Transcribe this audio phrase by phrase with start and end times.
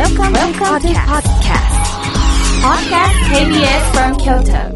[0.00, 1.72] Welcome, Welcome to podcast.
[2.64, 4.72] Podcast KBS from Kyoto.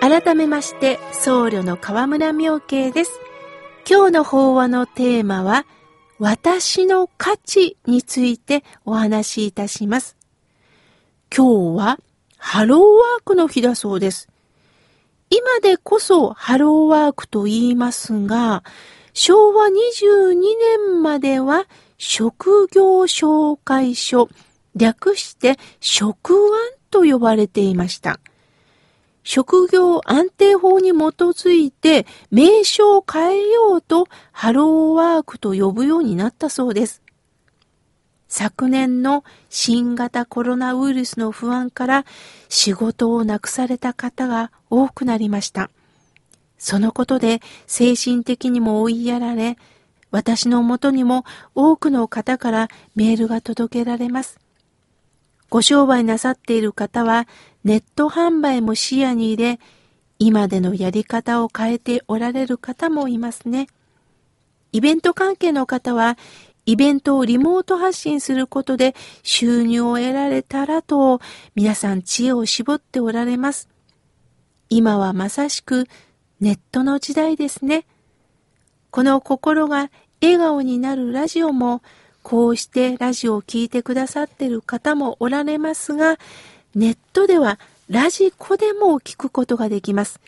[0.00, 3.20] 改めまして、僧侶の河村明慶です。
[3.86, 5.66] 今日の法話のテーマは、
[6.18, 10.16] 私の価値についてお話しいたします。
[11.30, 11.98] 今日は、
[12.38, 14.30] ハローワークの日だそうです。
[15.28, 18.64] 今でこそハローワークと言いますが、
[19.14, 21.66] 昭和22年までは
[21.98, 24.28] 職業紹介書、
[24.74, 26.40] 略して職案
[26.90, 28.20] と呼ばれていました。
[29.24, 37.02] 職業安定法に基づいて名称を変えようとハローワークと呼ぶようになったそうです。
[38.28, 42.06] 昨年の新型コロナウイルスの不安から
[42.48, 45.70] 仕事をなくされた方が多くなりました。
[46.62, 49.58] そのことで精神的にも追いやられ、
[50.12, 51.24] 私のもとにも
[51.56, 54.38] 多くの方からメールが届けられます。
[55.50, 57.26] ご商売なさっている方は
[57.64, 59.60] ネット販売も視野に入れ、
[60.20, 63.66] 今でのやり方を変えておられる方もいますね。
[64.70, 66.16] イベント関係の方は、
[66.64, 68.94] イベントをリモート発信することで
[69.24, 71.20] 収入を得られたらと、
[71.56, 73.68] 皆さん知恵を絞っておられます。
[74.70, 75.88] 今はまさしく
[76.42, 77.86] ネットの時代ですね。
[78.90, 81.82] この心が笑顔になるラジオも、
[82.24, 86.18] こうしてラジオを聴いてくださっている方もおられますが、
[86.74, 90.18] ネットではラジコでも聞くことができます。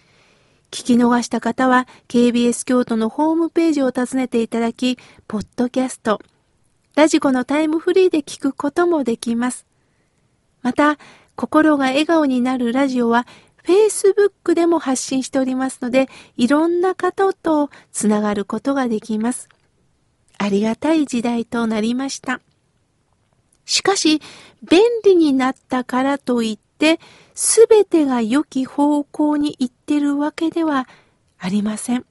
[0.70, 6.20] 聞き逃した方は KBS 京都のホームページを訪ねていただき、ポッドキャスト、
[6.94, 9.66] ラジコのタイムフリーで聞くこともできます。
[10.62, 10.96] また、
[11.34, 13.26] 心が笑顔になるラジオは
[13.64, 19.48] Facebook でも発信しておりますので、いろんな方とつながることができます。
[20.38, 22.40] ありがたい時代となりました。
[23.64, 24.20] しかし、
[24.62, 27.00] 便利になったからといって、
[27.34, 30.86] すべてが良き方向に行ってるわけでは
[31.38, 32.04] ありません。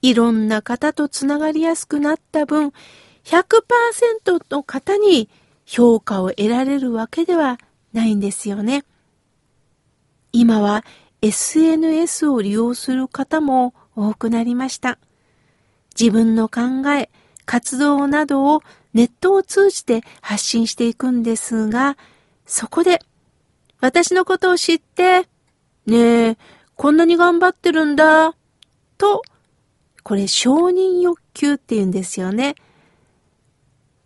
[0.00, 2.72] いろんな方とつながりやすくなった分、
[3.24, 5.28] 100%の方に
[5.66, 7.58] 評価を得られるわけでは
[7.92, 8.84] ないんですよね。
[10.32, 10.84] 今は
[11.22, 14.98] SNS を利用する方も多くなりました。
[15.98, 17.10] 自分の考え、
[17.44, 18.62] 活動などを
[18.94, 21.96] ネットを通じて発信していくんですが、
[22.46, 23.00] そこで、
[23.80, 25.28] 私のことを知って、
[25.86, 26.36] ねえ、
[26.76, 28.34] こんなに頑張ってるんだ、
[28.96, 29.22] と、
[30.02, 32.54] これ承認欲求って言うんですよね。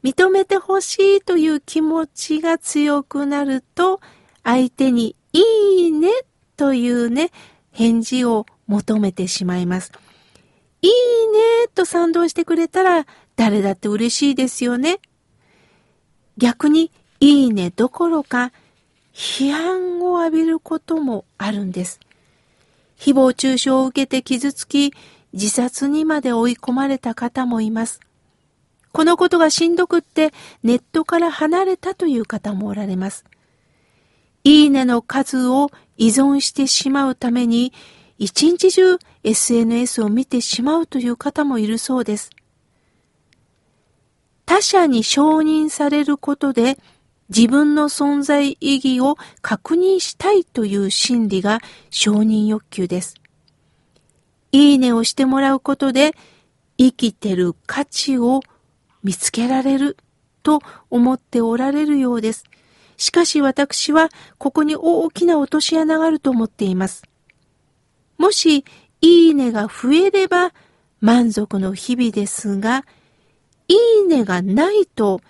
[0.02, 4.00] 認めてほしいという気持ちが強くなると、
[4.42, 6.10] 相手にいいね
[6.56, 7.30] というね、
[7.70, 9.92] 返事を求めてしまいます。
[10.82, 13.06] いいねと賛同してくれたら
[13.36, 14.98] 誰だって嬉しいですよね。
[16.36, 16.90] 逆に
[17.20, 18.52] いいねどころか
[19.14, 22.00] 批判を浴びることもあるんです。
[22.98, 24.92] 誹謗中傷を受けて傷つき
[25.32, 28.00] 自殺にまで追い込まれた方もいます。
[28.92, 30.32] このことがしんどくって
[30.62, 33.24] ネットから離れたという方もおられます。
[34.44, 37.72] いいねの数を依存してしまうために
[38.18, 42.30] 一日中 SNS を見てしまうという方もいるそうです。
[44.44, 46.78] 他者に承認されることで
[47.34, 51.60] 自分の存在意義を確認したいという心理が
[51.90, 53.14] 承認欲求です。
[54.50, 56.12] いいねをしてもらうことで
[56.76, 58.40] 生きてる価値を
[59.02, 59.96] 見つけられる
[60.42, 60.60] と
[60.90, 62.44] 思っておられるようです。
[63.02, 67.02] しかし私はここに大きな落とし穴があると思っています。
[68.16, 68.64] もし、
[69.00, 70.52] いいねが増えれば
[71.00, 72.84] 満足の日々ですが、
[73.66, 73.74] い
[74.04, 75.20] いねがないと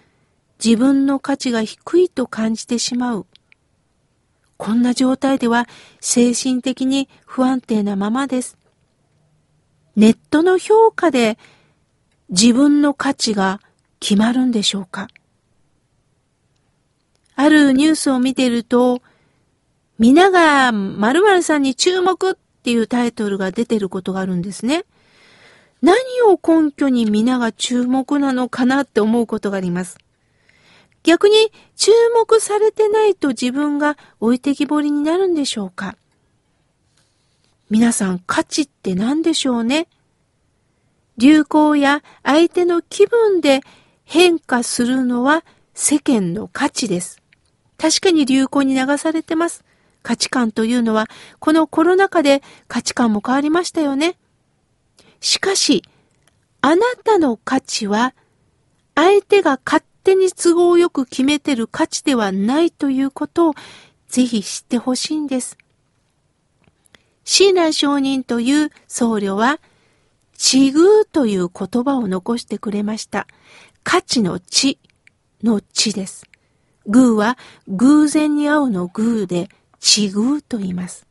[0.63, 3.27] 自分の価値が低いと感じてしまう。
[4.59, 5.67] こんな状態では
[5.99, 8.59] 精神的に不安定なままです。
[9.97, 11.39] ネットの評価で
[12.29, 13.63] 自分の価値が
[13.99, 15.09] 決まるんでしょうか？
[17.43, 19.03] あるニュースを見てると、
[19.99, 24.85] 皆が〇〇さんに注目っていうタイトルが出てることがあるんですね。
[25.81, 29.99] 何を根拠に皆が注目なのかなって思うことがあります。
[31.03, 31.35] 逆に
[31.75, 35.97] 注目されてないと自分が置いてきぼりになるんでしょうか
[37.71, 39.89] 皆さん価値って何でしょうね
[41.19, 43.63] 流行や相手の気分で
[44.05, 45.45] 変化するのは
[45.75, 47.22] 世間の価値です。
[47.83, 49.65] 確かに流行に流されてます。
[50.05, 51.09] 価値観というのは、
[51.41, 54.15] このコロナ禍で価値観も変わりましたよね。
[55.19, 55.83] しかし、
[56.61, 58.15] あなたの価値は、
[58.95, 63.55] 相手が勝手に都合よく決めてる価値ではないということを
[64.07, 65.59] ぜひ知ってほしいんです。
[67.25, 69.59] 親鸞上人という僧侶は、
[70.37, 73.27] 地遇という言葉を残してくれました。
[73.83, 74.79] 価値の地
[75.43, 76.32] の地です。
[76.87, 77.39] 偶は
[77.69, 79.49] 偶然に会うの偶で、
[79.81, 81.07] 地偶と言います。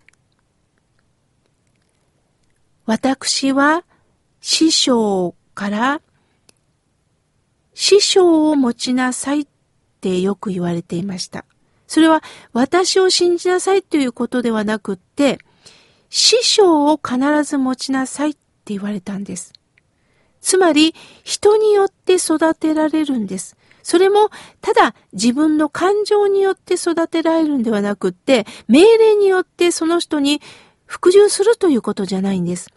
[2.85, 3.83] 私は
[4.41, 6.01] 師匠から
[7.73, 9.47] 師匠を持ちなさいっ
[10.01, 11.45] てよく言われていました。
[11.88, 12.23] それは
[12.53, 15.39] 私を信じなさいということではなくって、
[16.09, 18.39] 師匠を必ず持ちなさいって
[18.73, 19.53] 言われたんです。
[20.41, 23.57] つまり、人によって育てられるんです。
[23.83, 24.30] それも、
[24.62, 30.42] ただ自分の感情によって育てられるんではなくって、命令によってその人に
[30.86, 32.69] 服従するということじゃないんです。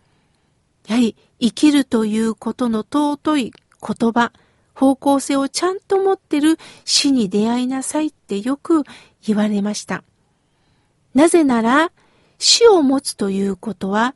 [0.86, 4.32] やはり、生きるということの尊い言葉、
[4.74, 8.84] 方向性をちゃんと持ってる死に出会いなさいってよく
[9.26, 10.04] 言われました。
[11.14, 11.92] なぜなら、
[12.38, 14.14] 死を持つということは、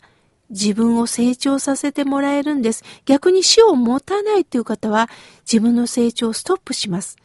[0.50, 2.84] 自分を成長させてもらえるんです。
[3.04, 5.08] 逆に死を持たないという方は、
[5.50, 7.16] 自分の成長をストップします。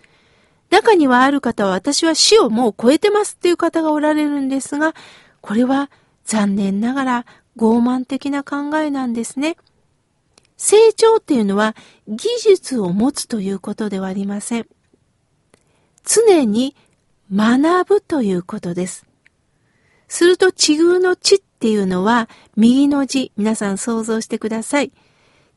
[0.69, 4.93] 中にはある方は、私は死をもう超えてますっていう方がおられるんですが、
[5.41, 5.89] これは
[6.25, 7.25] 残念ながら
[7.57, 9.57] 傲慢的な考えなんですね。
[10.57, 11.75] 成長っていうのは
[12.07, 14.67] 技術を持つということではありません。
[16.05, 16.75] 常に
[17.33, 19.05] 学ぶということです。
[20.07, 22.27] すると、地遇の地っていうのは、
[22.57, 24.91] 右の字、皆さん想像してください。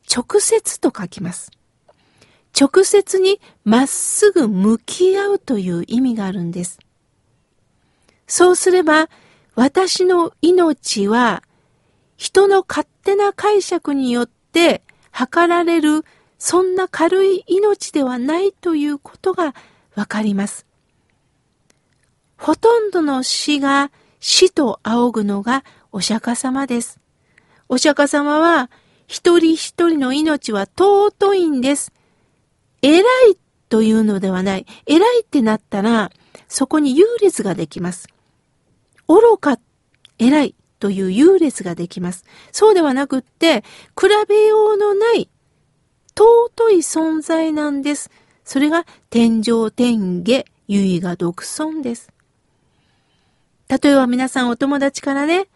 [0.09, 1.51] 直接と書きます。
[2.57, 6.79] 直接にまっすぐ向き合うという意味があるんです。
[8.25, 9.09] そうすれば、
[9.55, 11.43] 私の命は、
[12.15, 16.05] 人の勝手な解釈によって測られる、
[16.39, 19.53] そんな軽い命ではないということが
[19.93, 20.65] わかります。
[22.37, 26.99] ほとんどの死が死と仰ぐのがお釈迦様です。
[27.69, 28.69] お釈迦様は
[29.07, 31.91] 一人一人の命は尊いんです。
[32.81, 32.99] 偉
[33.29, 33.37] い
[33.69, 34.65] というのではない。
[34.85, 36.11] 偉いってなったら、
[36.47, 38.07] そこに優劣ができます。
[39.07, 39.59] 愚か、
[40.19, 42.25] 偉いという優劣ができます。
[42.51, 43.63] そうではなくって、
[43.99, 45.29] 比べようのない
[46.17, 48.09] 尊い存在なんです。
[48.43, 52.09] それが天上天下、唯我独尊です。
[53.69, 55.47] 例えば皆さんお友達からね、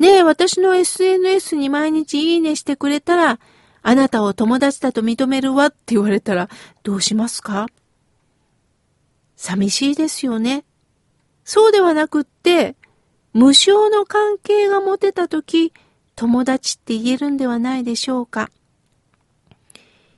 [0.00, 3.38] ねえ、私の SNS に毎日いいねしてくれたら、
[3.82, 6.48] あなたを友達だと認めるわって言われたら、
[6.82, 7.66] どうしますか？
[9.36, 10.64] 寂しいですよね。
[11.44, 12.76] そうではなくって、
[13.34, 15.74] 無償の関係が持てたとき、
[16.16, 18.50] 友達って言えるんではないでしょうか。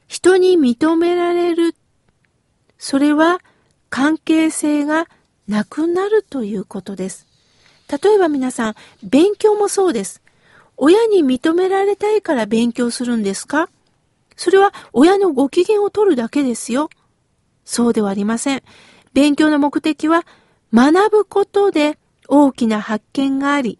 [0.07, 1.75] 人に認められる。
[2.79, 3.41] それは
[3.91, 5.09] 関係性が
[5.49, 7.32] なくなるということです。
[7.93, 10.23] 例えば皆さん、勉強もそうです。
[10.79, 13.69] 親に認められたいから勉強するんですか？
[14.37, 16.89] それは親のご機嫌を取るだけですよ。
[17.65, 18.63] そうではありません。
[19.13, 20.25] 勉強の目的は
[20.73, 21.99] 学ぶことで
[22.29, 23.79] 大きな発見があり、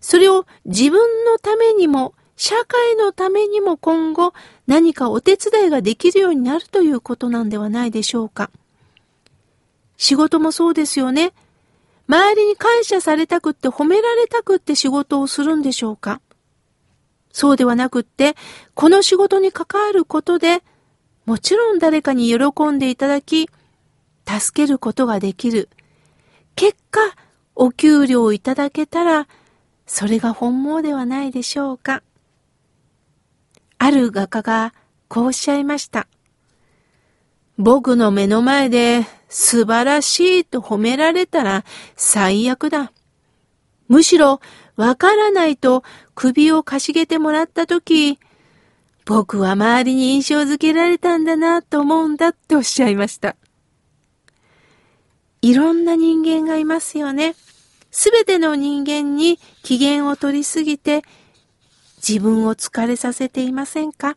[0.00, 4.34] それを自分のためにも、社会のためにも今後
[4.66, 8.50] 何かお手伝いができるようになるということなんではないでしょうか。
[9.96, 11.32] 仕事もそうですよね。
[12.06, 16.20] 周りに感謝されたくって褒められたくって仕事をするんでしょうか？
[17.32, 18.36] そうではなくって、
[18.74, 20.62] この仕事に関わることで、
[21.24, 23.48] もちろん誰かに喜んでいただき、
[24.26, 25.68] 助けることができる。
[26.54, 27.00] 結果、
[27.56, 29.26] お給料をいただけたら、
[29.86, 32.02] それが本望ではないでしょうか。
[33.78, 34.72] ある画家が
[35.08, 36.06] こうおっしゃいました。
[37.56, 41.64] 僕の目の前で素晴らしいと褒められたら
[41.96, 42.92] 最悪だ。
[43.88, 44.40] むしろ
[44.76, 45.84] わからないと
[46.14, 48.18] 首をかしげてもらったとき、
[49.04, 53.36] 僕は周りに印象づけられたんだなと思うんだっておっしゃいました。
[55.42, 57.36] いろんな人間がいますよね。
[57.90, 61.02] すべての人間に機嫌を取りすぎて
[61.96, 64.16] 自分を疲れさせていませんか？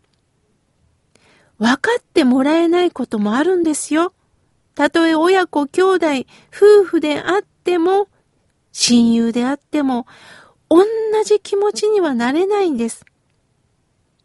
[1.59, 4.13] 分かってもらえないこともあるんですよ。
[4.75, 6.05] たとえ親子、兄弟、
[6.55, 8.07] 夫婦であっても、
[8.71, 10.05] 親友であっても、
[10.69, 10.85] 同
[11.25, 13.05] じ気持ちにはなれないんです。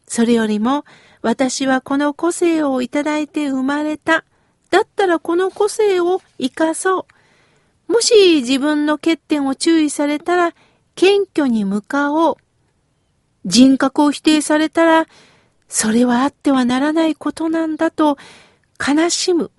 [0.06, 0.84] それよりも、
[1.22, 4.24] 私はこの個性をいただいて生まれた。
[4.70, 7.06] だったらこの個性を生かそ
[7.88, 7.92] う。
[7.92, 10.54] もし自分の欠点を注意されたら、
[10.94, 12.36] 謙虚に向かおう。
[13.46, 15.06] 人格を否定されたら、
[15.74, 18.18] それはあってはならないことなんだと
[18.78, 19.50] 悲しむ。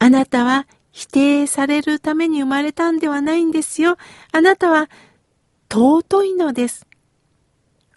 [0.00, 3.98] あなたは否定されるために生まれたんではないんですよ。
[4.32, 4.90] あなたは
[5.72, 6.88] 尊いのです。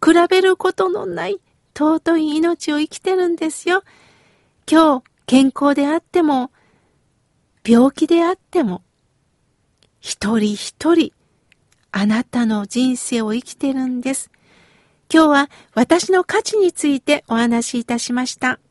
[0.05, 1.41] 比べることのない
[1.75, 3.83] 尊い命を生きてるんですよ。
[4.71, 6.51] 今日健康であっても、
[7.67, 8.83] 病気であっても、
[9.99, 11.11] 一人一人
[11.91, 14.29] あなたの人生を生きてるんです。
[15.13, 18.61] 今日は私の価値についてお話しいたしました。